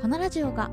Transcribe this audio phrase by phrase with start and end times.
[0.00, 0.68] このラジオが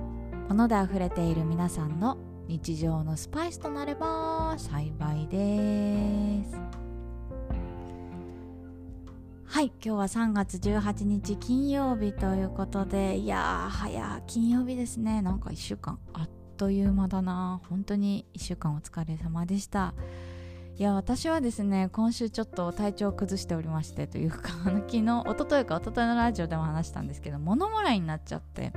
[0.49, 6.57] 物で溢れている皆さんの日常のスパイスとなれば幸いです。
[9.45, 15.21] はい今日は3月18日金曜日ということでいやー早金曜日ですね。
[15.21, 17.61] なんか1週間あっという間だな。
[17.69, 19.93] 本当に1週間お疲れ様でした。
[20.75, 25.03] いや私はですね今週ちょっと体調を崩しておりましてというか あの昨日一
[25.37, 28.73] 昨日か一昨日のラジオでも話したんですけど物もらいになっちゃって。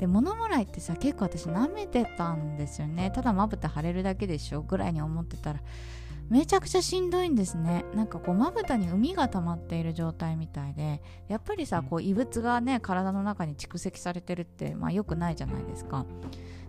[0.00, 3.10] で物もらいってさ結構私舐めてたんですよね。
[3.10, 5.60] ただまぶた腫れるだけでしょぐらいに思ってたら
[6.30, 7.84] めちゃくちゃしんどいんですね。
[7.94, 16.06] なんかこうまぶたに海が溜まっている状態みたいでやっぱりさこう異物がね体の中に蓄積されてるってまあ良くないじゃないですか。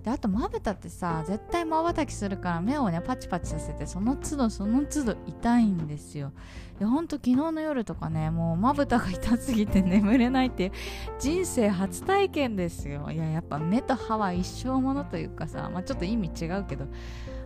[0.03, 6.31] であとまぶたってさ絶対まばたきするから目をねパチパチさせてその都度その都度痛いんですよ。
[6.79, 10.71] いやほんと昨日の夜とかねもうまぶたが痛すぎて眠れないって
[11.19, 13.09] 人生初体験ですよ。
[13.11, 16.87] いややっぱ目と歯は一生ものというかさ、まあ、ちょっと意味違うけど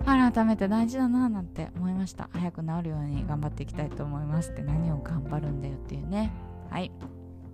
[0.06, 2.30] 改めて大事だななんて思いました。
[2.34, 6.32] 早く治るように頑張っていきたいと思いますって何を頑張るんだよっていうね。
[6.70, 6.92] はい。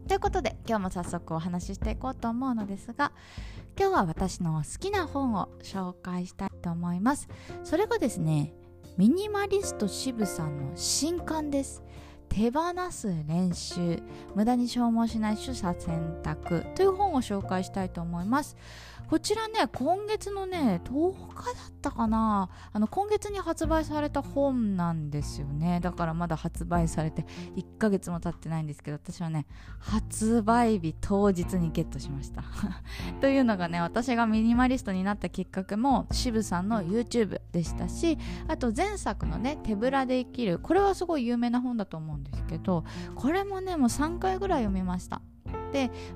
[0.09, 3.11] ということで今日も早速お話ししていこうと思うのですが
[3.79, 7.29] 今日は私の好きな本を紹介したいと思います。
[7.63, 8.53] それがですね
[8.97, 11.81] ミニマリスト渋さんの新刊です。
[12.27, 14.03] 手放す練習。
[14.35, 18.57] 無駄に消耗しない取捨選択という本を紹介したいと思います。
[19.09, 22.47] こちらね今月のね10日だったかな。
[22.71, 25.79] あの今月に発売された本なんですよね。
[25.81, 27.25] だからまだ発売されて
[27.55, 29.47] 1ヶ月も経ってないんですけど私はね
[29.79, 32.43] 発売日当日にゲットしました。
[33.19, 42.83] というのがね私がミニマリストになったきっかけも渋さんの YouTube でしたしあと前作のね手ぶらで生きるこれはすごい有名な本だと思うんですけど
[43.15, 45.23] これもねもう3回ぐらい読みました、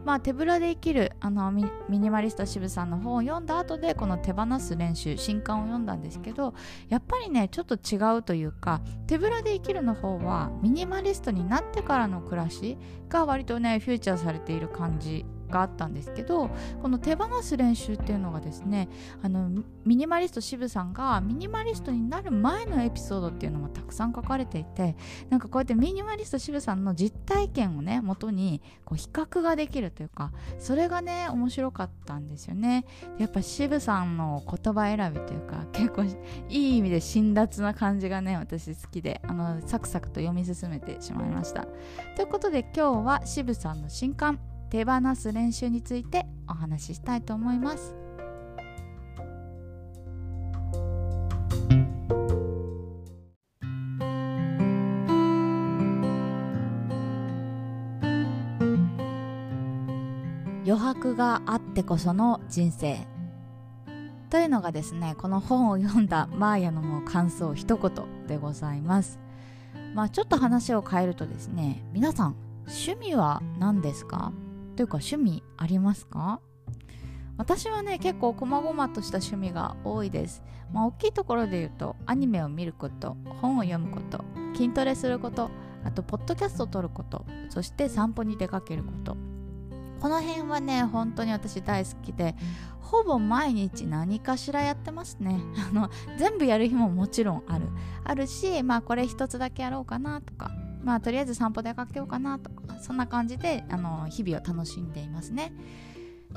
[0.06, 6.54] まあ、手ぶらで生きるあのミニマリスト渋さんの本を読んだ後でこの手放す練習新刊を読んだんですけど
[6.90, 12.78] やっぱりねちょっと違うというか手ぶらで生きるの方はミニマリストになってからの暮らし
[13.10, 16.50] が割とねフューチャーされている感じがあったんですけど
[16.82, 18.90] この手放す練習っていうのがですね
[19.22, 19.50] あの
[19.86, 24.96] ミニマリスト渋さんがミニマリストになる前のエピソードっていうのもたくさん書かれていて
[25.30, 32.86] なんかこうやってミニマリスト渋さんの実体験をね元にこう比較ができるというかそれがね面白かったんですよね。
[33.20, 36.16] やっぱ渋さんの言葉選びというか結構い
[36.50, 41.68] い意味で辛辣な感じがね私好きであのサクサクと読み進めてしまいました。
[42.16, 44.40] ということで今日は渋さんの新刊
[44.74, 47.94] 手放す練習についてお話ししたいと思います。
[60.66, 63.06] 余白があってこその人生。
[64.32, 67.92] というのがですねこの本を読んだマーヤのもう感想一言
[68.26, 69.20] でございます。
[69.94, 72.36] まあちょっと話を変えるとですね皆さん
[72.66, 74.34] 趣味は何ですか？
[74.76, 76.40] というか趣味ありますか？
[77.38, 84.24] 私はね結構細々とした趣味が多いです、まあ、大きいところで言うとアニメを見ること本を読むこと
[84.56, 85.50] 筋トレすること
[85.84, 89.18] あとポッドキャストを撮ることそして散歩に出かけること。
[90.00, 92.36] この辺はね本当に私大好きで
[92.82, 95.40] ほぼ毎日何かしらやってますね。
[95.72, 97.70] あの全部やる日ももちろんある。
[98.04, 100.52] あるしまあこれ一つだけやろうかなとか
[100.84, 102.50] まあとりあえず散歩出かけようかなと。
[102.50, 105.54] かそんな感じであの日々を楽しんでいますね。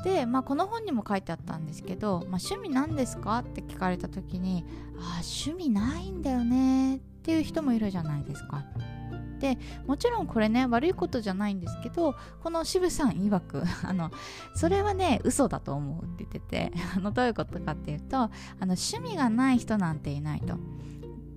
[0.04, 4.64] で、まあ、この本にも書いてあったんですけど、まあ、趣味何ですかって聞かれた時に
[4.98, 6.96] あ趣味ないんだよね。
[6.96, 8.64] っていう人もいるじゃないですか。
[9.40, 14.10] でもちろんこれね悪いことじゃないんですけどこの渋さん曰く あの
[14.54, 18.28] それはね嘘だと思うって言っててあのどういうことかっていうとあ
[18.60, 20.58] の趣味がない人なんていないと。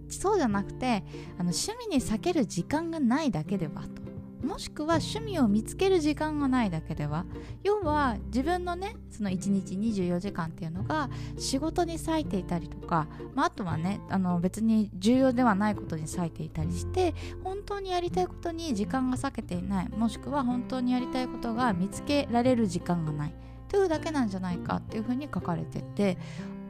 [0.10, 1.04] そうじゃなくて
[1.38, 4.10] あの趣味に避ける時間がないだけではと。
[4.46, 7.26] もしくは趣味を見つける時間がないだけでは。
[7.64, 17.14] 要は自分のねその1日24時間っていうのが仕事に割いていたりとか、まあ、あとはねあの別に重要ではないことに割いていたりして
[17.44, 19.90] 本当にやりたいことに時間が割けていない。
[19.90, 23.34] もしくは本当にやりたいことが見つけられる時間がない。
[23.68, 26.18] というだけなんじゃないかっていうふうに書かれてて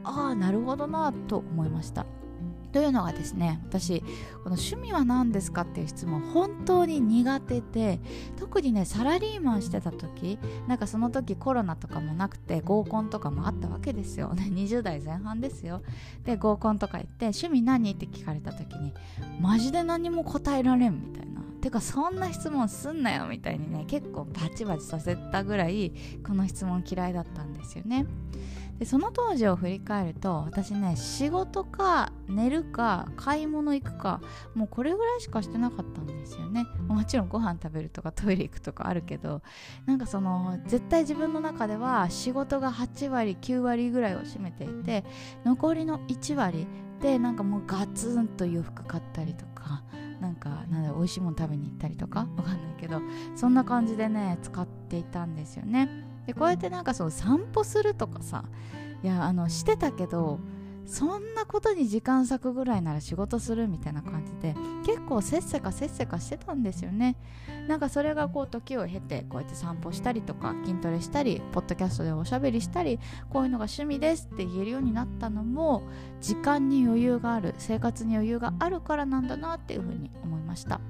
[0.04, 2.04] ああなるほどなと思いました。
[2.72, 4.06] というのがですね私こ
[4.50, 8.00] の趣味は何ですかっていう質問本当に苦手で
[8.38, 10.38] 特にねサラリーマンしてた時
[10.68, 14.34] なんかその時コロナとかもなくて合コンとかもあったわけですよ。
[14.34, 15.82] ね20代前半ですよ。
[16.24, 18.92] で合コンとか行って趣味何って聞かれた時に
[19.40, 21.40] マジで何も答えられんみたいな。
[21.60, 25.92] てかそんな質問すんなよみたいにね結構バチバチさせたぐらい
[26.26, 28.06] この質問嫌いだったんですよね。
[28.80, 34.22] でその当時を振り返ると私ね仕事か寝るか買い物行くか
[34.54, 36.66] もうこれぐらいしかしてなかったんですよね。
[36.88, 39.42] もちろんご飯食べるとかトイレ行くとかあるけど
[39.84, 45.04] なんかその絶対自分の中では仕事が8割9割ぐらいを占めていて
[45.44, 46.66] 残りの1割
[47.02, 49.84] でなんかもうガツンと洋服買ったりとか
[50.22, 53.02] なんかなんだ美味しいもの食べに行ったりとかわかんないけど
[53.36, 56.09] そんな感じでね使っていたんですよね。
[56.30, 58.44] でこうやってなんかその散歩するとかさ
[59.02, 60.38] いやあのしてたけど
[60.86, 64.54] そんなことに時間割くぐらいなら仕事するみたいな感じで
[64.86, 67.16] 結構せっせかせっせかしてたんですよね。
[67.68, 72.98] なんかそれがこう時を経てこうやって散歩したりとか筋トレしたりポッドキャストでおしゃべりしたり
[73.28, 75.82] こういうのが趣味ですって言えるようになったのも
[76.20, 80.80] 時間に余裕がある生活に余裕があるからなんだなっていうふうに思いました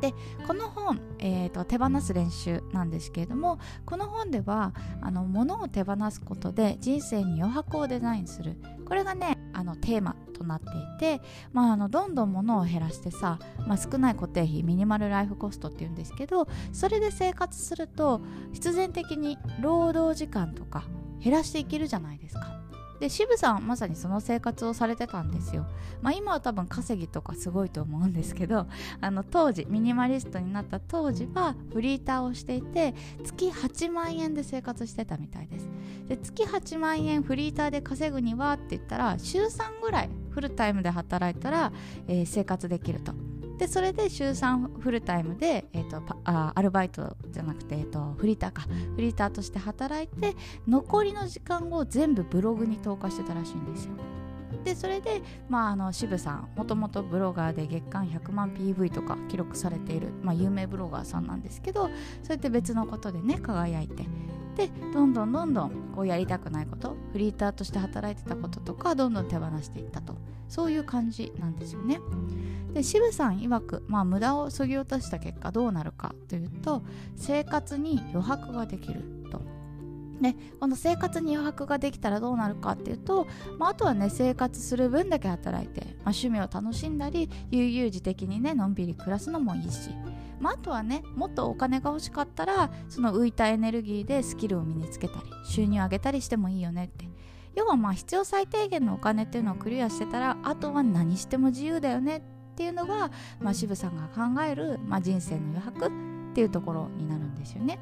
[0.00, 0.14] で
[0.46, 11.22] この本、えーと、手放す練習なんですけれどもこの本ではあの物を手放すことで人生に余白をデザインするこれがねあのテーマとなっていて、
[11.52, 18.20] まあ、あのどんどん物を減らしてさ、まあ、少ない固定費ミニマルライフコストっていうんですけどそれで生活すると
[18.52, 20.84] 必然的に労働時間とか
[21.20, 22.65] 減らしていけるじゃないですか。
[23.00, 25.66] で渋さんまさにその生活をされてたんですよ、
[26.02, 28.66] まあ、今は多分稼ぎとかすごいと思うんですけど
[29.00, 32.94] あの当時ミニマリストになった当時はフリーターをしていて
[33.24, 35.68] 月8万円で生活してたみたいです。
[36.08, 41.72] で月8万円フリーターで稼ぐにはって言ったら週3ぐらいフルタイムで働いたら、
[42.06, 43.25] えー、生活できると。
[43.58, 48.62] でそれで週3フルタイムで、えーと、あアルバイトじゃなくて、えーと、フリーターか。
[48.94, 50.34] フリーターとして働いて
[50.66, 53.92] 残りの時間を全部ブログに投下してたらしいんですよ。
[54.64, 61.92] でそれで、まあ、あの渋さんもともとブロガーで月間100万 PV とか記録されている、まあ、有名ブロガーさんなんですけどそう
[62.30, 64.04] やって別のことでね輝いて
[64.56, 70.16] でどんどんどんどんこうやりたくないことフリーターとして働いてたこととかどんどん手放していったと
[70.48, 72.00] そういう感じなんですよね。
[72.72, 76.82] で渋さん曰く、まあ、無駄をそぎ落とした結果どうなるかというと
[77.16, 79.40] 生活に余白ができると。
[80.20, 83.26] でこの生活に余白ができたらどうなるかっていうと、
[83.58, 89.90] まあ、あとはね生活する分だけ働いて、まあ、趣味を楽しんだり悠々自適にねのんびり暮らすのもいいし、
[90.40, 97.08] まあ、あとはねもっとお金が欲しかったらその浮いたエネルギーでスキルを身につけたり収入を上げたりしてもいいよねって
[97.54, 103.10] 要はまあ必要最低限のお金っていうのをクリアしてたらあとは何しても自由だよねっていうのが、
[103.40, 105.90] まあ、渋さんが考える、まあ、人生の余白っ
[106.34, 107.78] ていうところになるんですよね。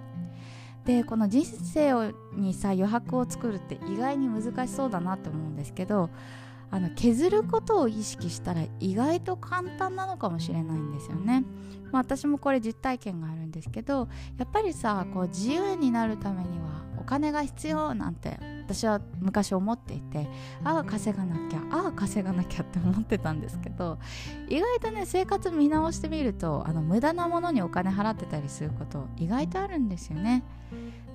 [0.85, 6.11] でこの人生にさ余白を作るって意外に難しそうだなって思うんですけど
[6.75, 11.44] あの削ることを意識したら意外と簡単なのかもしれないんですよね。
[11.93, 20.27] まあ、私もこれ実体験があるんですけどやっぱりさこう自由になるためにはお金が必要なんて私は昔思っていて
[20.65, 24.01] ああ稼がなきゃああ稼がなきゃって思ってたんですけど
[24.49, 30.43] 意外とね生活見直してみるとあの無駄なものにお金払ってたりすること意外とあるんですよね。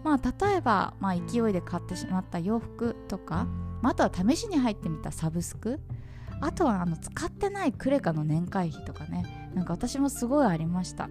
[0.05, 3.47] まあ例えば、まあ、勢いで買ってしまった洋服とか、
[3.83, 5.79] あ、あとは試しに入ってみたサブスク？
[6.41, 9.51] あとはあの使ってないクレカの年会費とかね。
[9.53, 11.09] なんか私もすごいありました。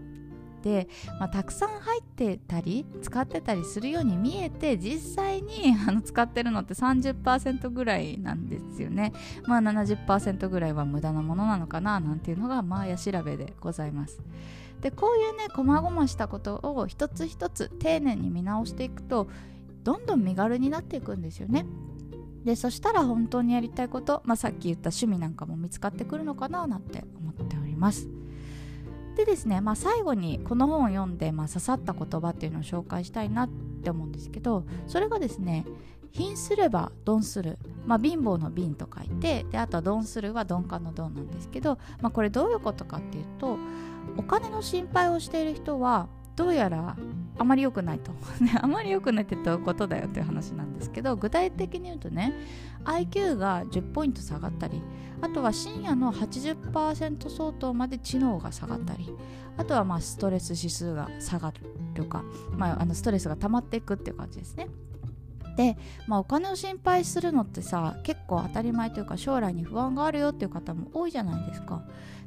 [0.62, 0.88] で、
[1.20, 9.12] まあ、たくさん入ってたり使ってたりするように見えて実際に あの使ってるのって30%ぐらいなんですよね。
[9.46, 14.20] まあ70%ぐらいは無駄なものなのかななんていうのがまあや調べでございます。
[14.80, 19.28] でこういうね細々したことを一つ一つ丁寧に見直していくと
[19.82, 21.66] どんどん身軽になっていくんですよね。
[22.44, 28.08] でそしたら本当にやりたいこと、まあ、さっき言った趣味なんかも見つかってくるのかななんて思っております。
[29.16, 33.48] でですね、まあ、最後にこの本を読んで、まあ、刺さった言葉っていうのを紹介したいなっ
[33.82, 35.64] て思うんですけどそれがですね
[36.12, 43.58] 貧すれば鈍する、まあ、貧乏の貧と書いてであとは鈍するは鈍感の鈍なんですけど、まあ、これどういうことかっていうと
[44.16, 46.96] お金の心配をしている人はどうやら
[47.38, 48.12] あまり良くないと
[48.60, 52.34] あまり良くないってどういうことだよっていう話なんですけど具体的に言うとね
[52.84, 54.82] IQ が10ポイント下がったり
[55.20, 59.14] あとは深夜の80%相当まで知能が下がったり
[59.56, 61.60] あとはまあストレス指数が下がる
[61.94, 62.22] とか、
[62.56, 64.68] まあ、あのストレスが溜まっていくっていう感じですね。
[65.58, 71.82] で、まあ、お金を心配するのってさ結構当たり前というか将来に不安があるよっていう方も多いじゃないですか。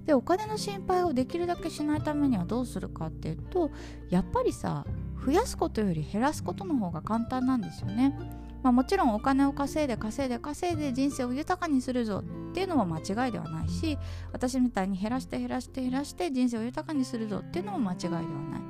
[0.05, 3.71] でお金の心配をできるだけしないためにはどうするかっていうと
[4.09, 4.85] やっぱりさ
[5.25, 8.17] 増やすことより減らすことの方が簡単なんですよね。
[8.63, 13.97] まあ、もちろんお金を稼いで稼いで稼いで人生を豊かにするぞっていうのも間違いではないし
[14.31, 18.61] 私みたいに減らして減らして減らして人生を豊かにするぞっていうのも間違いではない。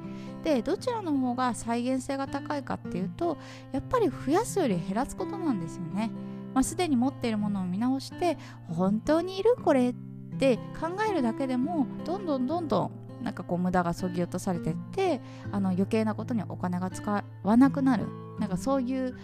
[0.43, 3.38] でどちらの方が再現性が高いかっていうと
[3.71, 6.12] やっぱり増やすより減らすことなんですよね。
[6.53, 9.93] まあ、すでに持っているものを見直して本当にいるこれっ
[10.38, 15.21] て考えるだけでもどんどんどんどんなんかこう無駄がそぎ落とされてって
[15.51, 18.07] あの余計なことにお金が使わなくなる
[18.39, 19.15] なんかそういう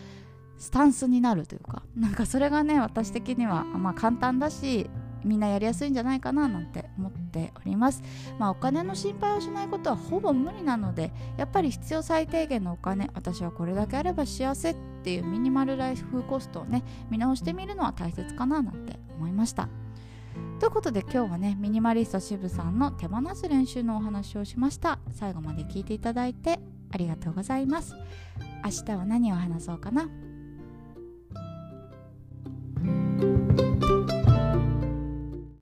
[0.58, 4.90] スタンスになるというかなんかそれがね私的にはまあ簡単だし
[5.24, 8.02] みんなやりやすいんじゃないかななんて思っております。
[8.40, 19.68] まあ、お金の心配をしないことはほぼ無理なのでやっぱり必要最低限のお金私はこれだけあれば幸せっていうミニマルライフコストをね見直してみるのは大切かななんて思いました。
[20.60, 26.60] ということで今日はねミニマリスト渋さんの手放す練習のお話をしました最後まで聞いていただいて
[26.92, 27.96] ありがとうございます
[28.64, 30.27] 明日は何を話そうかな？